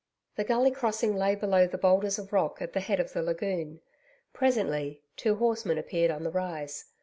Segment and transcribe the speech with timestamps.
[0.35, 3.81] The gully crossing lay below the boulders of rock at the head of the lagoon.
[4.33, 6.85] Presently, two horsemen appeared on the rise.